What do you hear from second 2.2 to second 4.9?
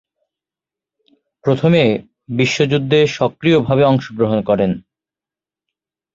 বিশ্বযুদ্ধে সক্রিয়ভাবে অংশগ্রহণ করেন।